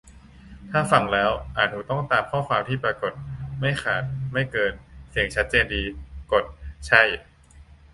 [0.71, 3.13] -ถ้าฟังแล้ว อ่านถูกต้องตามข้อความที่ปรากฏ
[3.59, 4.73] ไม่ขาด ไม่เกิน
[5.09, 5.83] เสียงชัดเจนดี
[6.31, 6.43] กด
[6.87, 7.01] "ใช่"